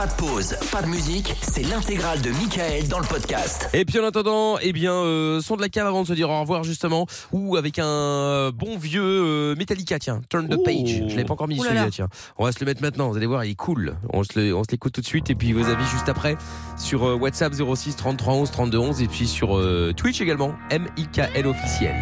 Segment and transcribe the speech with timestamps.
[0.00, 3.68] Pas de pause, pas de musique, c'est l'intégrale de Michael dans le podcast.
[3.74, 6.30] Et puis en attendant, eh bien, euh, son de la cave avant de se dire
[6.30, 11.04] au revoir justement, ou avec un euh, bon vieux euh, Metallica, tiens, Turn the Page.
[11.06, 11.90] Je l'ai pas encore mis celui-là, là.
[11.90, 12.08] tiens.
[12.38, 13.94] On va se le mettre maintenant, vous allez voir, il est cool.
[14.14, 16.38] On se le- on se l'écoute tout de suite et puis vos avis juste après
[16.78, 21.46] sur euh, WhatsApp 06 33 11 32 11 et puis sur euh, Twitch également, M-I-K-L
[21.46, 21.94] officiel.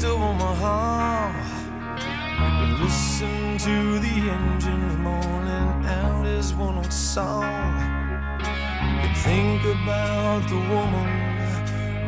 [0.00, 1.32] East of Omaha.
[1.98, 7.44] You can listen to the engines moaning out his one old song.
[8.40, 11.08] You can think about the woman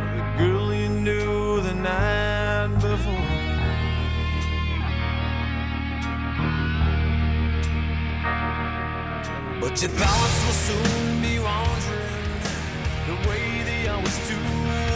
[0.00, 3.28] or the girl you knew the night before.
[9.60, 12.40] But your thoughts will soon be wandering
[13.06, 14.91] the way they always do.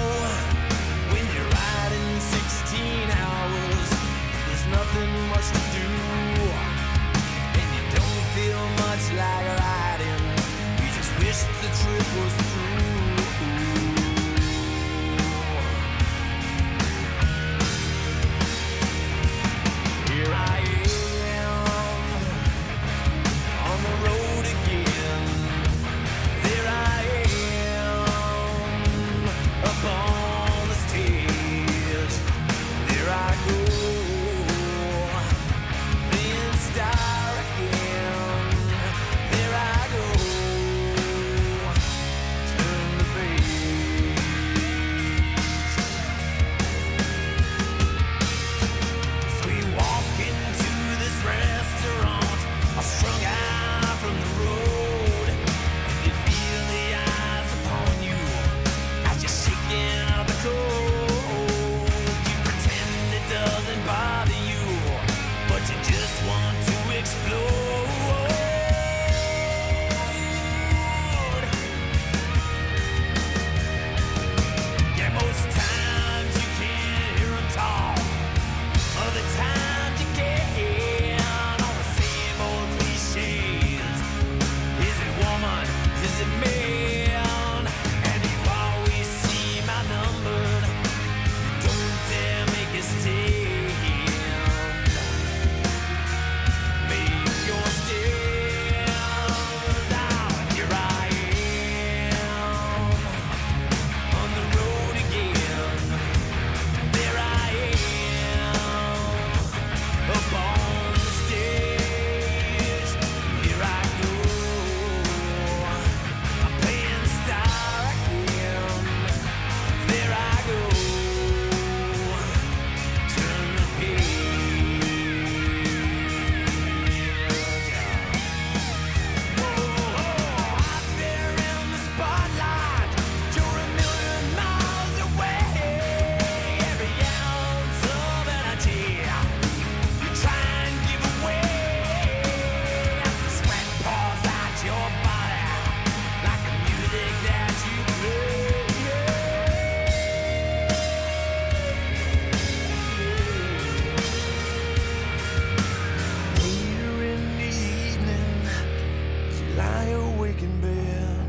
[160.46, 161.28] In bed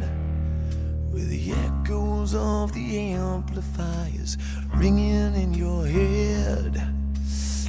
[1.11, 4.38] with the echoes of the amplifiers
[4.75, 6.73] ringing in your head.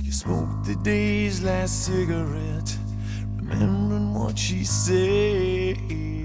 [0.03, 2.71] You smoked the day's last cigarette,
[3.37, 6.18] remembering what she said.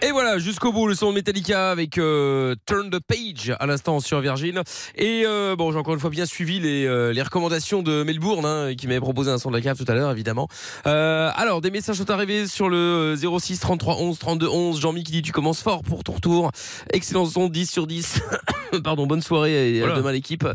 [0.00, 3.98] Et voilà, jusqu'au bout, le son de Metallica avec euh, Turn the Page à l'instant
[3.98, 4.62] sur Virgin.
[4.94, 8.46] Et euh, bon, j'ai encore une fois bien suivi les, euh, les recommandations de Melbourne,
[8.46, 10.46] hein, qui m'avait proposé un son de la cave tout à l'heure, évidemment.
[10.86, 14.80] Euh, alors, des messages sont arrivés sur le 06 33 11 32 11.
[14.80, 16.52] Jean-Mi qui dit tu commences fort pour ton retour.
[16.92, 18.20] Excellent son, 10 sur 10.
[18.84, 19.96] Pardon, bonne soirée et à Voilà.
[19.96, 20.46] demain l'équipe.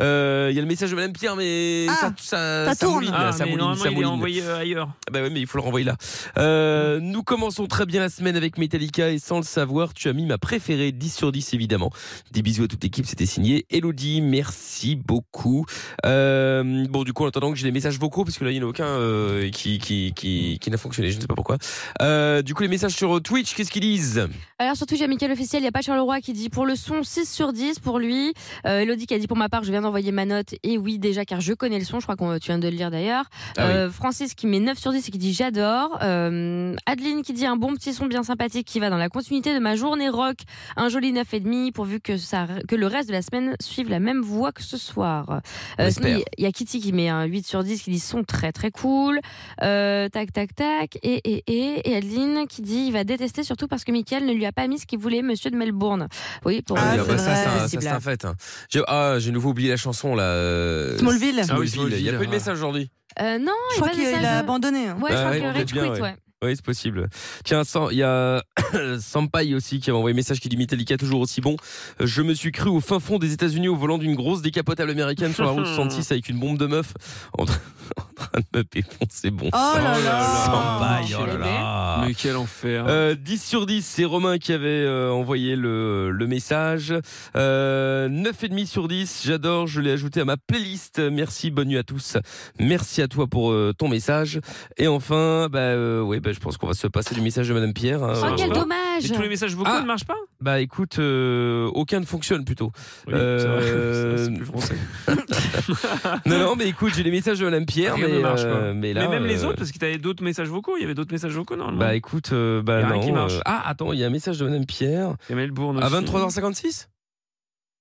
[0.00, 2.84] Euh, Il y a le message de Madame Pierre, mais Ah, ça, ça, ça ça
[2.86, 2.94] tourne.
[2.96, 4.10] mouline, Ah, ça mais mouline, normalement, ça il est mouline.
[4.10, 4.88] envoyé euh, ailleurs.
[5.06, 5.94] Ah Bah ouais, mais il faut le renvoyer là.
[6.38, 10.12] Euh, nous commençons très bien la semaine avec Metallica et sans le savoir, tu as
[10.12, 11.90] mis ma préférée 10 sur 10 évidemment.
[12.32, 15.66] Des bisous à toute l'équipe, c'était signé Elodie, merci beaucoup.
[16.06, 18.58] Euh, bon du coup en attendant que j'ai les messages vocaux parce que là il
[18.58, 21.34] n'y en a aucun euh, qui qui qui, qui n'a fonctionné, je ne sais pas
[21.34, 21.58] pourquoi.
[22.02, 24.26] Euh, du coup les messages sur Twitch, qu'est-ce qu'ils disent?
[24.58, 27.02] Alors surtout j'ai Mickaël officiel, il n'y a pas Charleroi qui dit pour le son
[27.02, 28.32] 6 sur 10 pour lui.
[28.64, 31.24] Elodie qui a dit pour ma part je viens d'envoyer ma note et oui déjà
[31.24, 33.26] car je connais le son, je crois que tu viens de le lire d'ailleurs.
[33.56, 33.92] Ah oui.
[33.92, 35.98] Francis qui met 9 sur 10 et qui dit j'adore.
[36.00, 39.58] Adeline qui dit un bon petit son bien sympathique qui va dans la continuité de
[39.58, 40.36] ma journée rock,
[40.76, 44.20] un joli 9,5 pourvu que, ça, que le reste de la semaine suive la même
[44.22, 45.40] voie que ce soir.
[45.80, 48.22] Euh, sinon, il y a Kitty qui met un 8 sur 10 qui dit son
[48.22, 49.18] très très cool.
[49.64, 53.66] Euh, tac tac tac et, et, et, et Adeline qui dit il va détester surtout
[53.66, 56.06] parce que Mickaël ne lui a pas mis ce qu'il voulait monsieur de Melbourne.
[56.44, 57.34] Oui, pour Ah, lui, c'est bah, ça,
[57.68, 58.24] c'est un- fait.
[58.24, 58.34] hein.
[58.68, 60.22] J'ai ah, nouveau oublié la chanson là.
[60.22, 61.42] euh, Smallville.
[61.50, 61.98] Ah oui, Smallville.
[61.98, 62.90] Il y a pas eu de message aujourd'hui.
[63.20, 64.86] Euh, non, Je crois a pas de qu'il a abandonné.
[64.86, 64.98] hein.
[65.02, 66.00] Ouais, je Ah crois ouais, que Rage bien, quit, ouais.
[66.02, 66.14] ouais.
[66.44, 67.08] Oui, c'est possible.
[67.44, 68.44] Tiens, il y a
[69.00, 71.56] Sampai aussi qui avait envoyé un message qui dit Metallica toujours aussi bon.
[72.00, 74.90] Euh, Je me suis cru au fin fond des États-Unis au volant d'une grosse décapotable
[74.92, 76.94] américaine sur la route 66 avec une bombe de meuf
[77.36, 77.58] en train,
[77.98, 79.30] en train de me péponcer.
[79.32, 80.44] Bon, Oh là là.
[80.44, 82.04] Sampai, oh là là.
[82.06, 82.84] Mais quel enfer.
[82.86, 86.94] Euh, 10 sur 10, c'est Romain qui avait euh, envoyé le, le message.
[87.34, 91.00] Euh, 9,5 sur 10, j'adore, je l'ai ajouté à ma playlist.
[91.00, 92.16] Merci, bonne nuit à tous.
[92.60, 94.38] Merci à toi pour euh, ton message.
[94.76, 97.54] Et enfin, bah, euh, ouais, bah, je pense qu'on va se passer du message de
[97.54, 98.02] Madame Pierre.
[98.02, 98.12] hein.
[98.16, 99.80] Oh, quel dommage Et tous les messages vocaux Ah.
[99.80, 100.16] ne marchent pas?
[100.40, 102.70] Bah écoute, euh, aucun ne fonctionne plutôt.
[103.06, 104.76] Oui, Euh, c'est plus français.
[106.26, 108.50] non, non, mais écoute, j'ai les messages de Madame Pierre, Rien mais, ne marche, quoi.
[108.50, 109.02] euh, mais là.
[109.02, 111.12] Mais même les euh, autres, parce que t'avais d'autres messages vocaux, il y avait d'autres
[111.12, 111.80] messages vocaux normalement.
[111.80, 113.00] Bah écoute, euh, bah Y a rien non.
[113.00, 113.40] qui marche.
[113.44, 115.86] Ah, attends, il y a un message de Madame Pierre Il y a Melbourne à
[115.86, 115.94] aussi.
[115.96, 116.97] 23h56 Euh,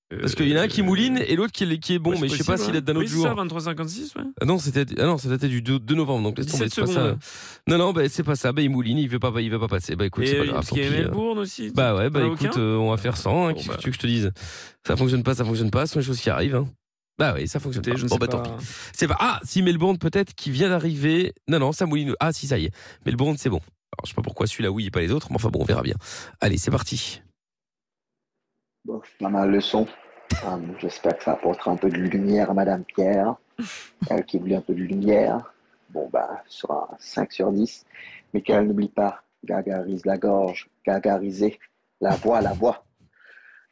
[0.09, 2.11] Parce qu'il y en a un qui mouline et l'autre qui, est- qui est bon,
[2.11, 2.99] ouais, mais je sais pas possible, s'il est d'un ouais.
[2.99, 3.23] autre Oui, jour.
[3.23, 4.21] c'est ça, 2356, ouais.
[4.39, 6.73] Ah non, c'était ah non, ça datait du 2, 2 novembre, donc laisse tomber, 17
[6.73, 6.93] c'est pas ça.
[6.93, 7.19] secondes.
[7.67, 8.53] Non, non, bah, c'est pas ça.
[8.53, 9.97] Bah, il mouline, il veut pas, il veut pas passer.
[9.97, 10.55] Bah écoute, c'est Et pas grave.
[10.55, 11.01] parce qu'il y a pis, euh.
[11.03, 11.71] Melbourne aussi.
[11.71, 13.29] Bah ouais, bah T'en as écoute, aucun euh, on va faire ça.
[13.29, 13.75] Hein, Bon, Qu'est-ce bah.
[13.75, 14.31] que tu veux que je te dise?
[14.87, 15.85] Ça fonctionne pas, ça fonctionne pas.
[15.85, 16.55] Ce sont les choses qui arrivent.
[16.55, 16.69] Hein.
[17.19, 17.97] Bah oui, ça fonctionne Écoutez, pas.
[17.97, 18.49] je ne bon, sais bah pas.
[18.49, 18.65] tant pis.
[18.93, 19.17] C'est pas.
[19.19, 21.33] Ah, si Melbourne peut-être qui vient d'arriver.
[21.49, 22.13] Non, non, ça mouline.
[22.21, 22.71] Ah, si, ça y est.
[23.05, 23.57] Melbourne, c'est bon.
[23.59, 25.65] Alors, je sais pas pourquoi celui-là oui et pas les autres, mais enfin bon, on
[25.65, 25.95] verra bien.
[26.39, 27.21] Allez, c'est parti.
[28.87, 29.85] Bon, pas mal le son.
[30.45, 33.35] Hum, J'espère que ça apportera un peu de lumière à Madame Pierre,
[34.09, 35.53] elle qui voulait un peu de lumière.
[35.89, 37.85] Bon, bah, sera un 5 sur 10.
[38.33, 41.59] Mais qu'elle n'oublie pas, gargarise la gorge, gargariser
[41.99, 42.85] la voix, la voix.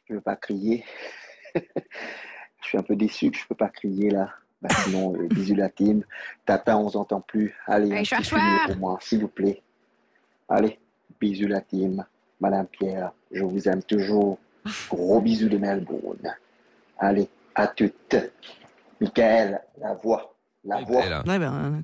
[0.04, 0.84] Je ne veux pas crier.
[1.54, 1.60] je
[2.60, 4.34] suis un peu déçu que je ne peux pas crier là.
[4.60, 6.04] Bah, sinon, euh, bisous la team.
[6.44, 7.56] Tata, on s'entend plus.
[7.66, 8.34] Allez, Allez, un petit
[8.66, 9.62] pour moi, s'il vous plaît.
[10.46, 10.78] Allez,
[11.18, 12.04] bisous la team.
[12.38, 14.38] Madame Pierre, je vous aime toujours.
[14.90, 16.34] Gros bisous de Melbourne.
[16.98, 18.16] Allez, à toutes.
[19.00, 20.34] Michael, la voix.
[20.64, 21.02] La voix.
[21.26, 21.82] Ouais, ben,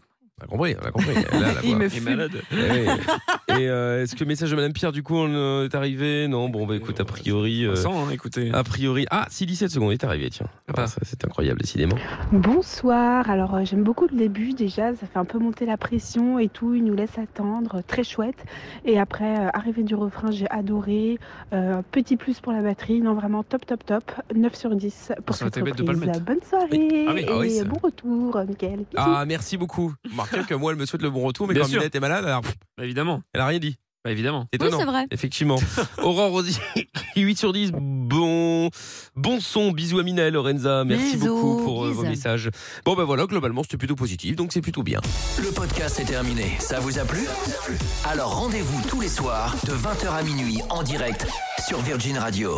[0.50, 1.14] on a compris, on a compris.
[1.64, 2.32] Il me Il est malade.
[2.52, 2.58] Oui.
[3.58, 6.26] Et euh, est-ce que le message de Madame Pierre, du coup, on euh, est arrivé?
[6.28, 7.64] Non, bon, bah écoute, a priori.
[7.66, 8.50] euh, Sans, hein, écoutez.
[8.52, 9.06] a priori.
[9.10, 10.46] Ah, si 17 secondes est arrivé, tiens.
[10.68, 10.72] Ah.
[10.78, 11.96] Ah, ça, c'est incroyable, décidément.
[12.32, 16.38] Bonsoir, alors euh, j'aime beaucoup le début déjà, ça fait un peu monter la pression
[16.38, 18.44] et tout, il nous laisse attendre, euh, très chouette.
[18.84, 21.18] Et après, euh, arrivée du refrain, j'ai adoré,
[21.52, 25.36] Euh, petit plus pour la batterie, non vraiment top top top, 9 sur 10 pour
[25.36, 25.98] Ça cette bête de pas le.
[26.20, 28.84] Bonne soirée Ah oui, ah oui, et bon retour Mickaël.
[28.96, 29.92] Ah, merci beaucoup.
[30.48, 31.78] Que moi, elle me souhaite le bon retour, mais Bien quand sûr.
[31.80, 33.22] Minette est malade, alors, pff, Bah, évidemment.
[33.32, 33.76] elle a rien dit.
[34.04, 34.40] Bah, évidemment.
[34.52, 34.78] Oui, Étonnant.
[34.80, 35.06] c'est vrai.
[35.12, 35.58] Effectivement.
[36.02, 36.58] Aurore Rosy,
[37.16, 37.70] 8 sur 10.
[37.72, 38.68] Bon,
[39.14, 39.70] bon son.
[39.70, 40.82] Bisous à Mina et Lorenza.
[40.84, 41.26] Merci Bisous.
[41.36, 42.10] beaucoup pour euh, vos Bisous.
[42.10, 42.50] messages.
[42.84, 44.98] Bon, ben voilà, globalement, c'était plutôt positif, donc c'est plutôt bien.
[45.40, 46.56] Le podcast est terminé.
[46.58, 47.20] Ça vous a plu?
[48.04, 51.26] Alors rendez-vous tous les soirs de 20h à minuit en direct
[51.68, 52.50] sur Virgin Radio.